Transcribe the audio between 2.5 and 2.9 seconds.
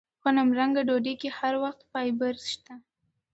شته.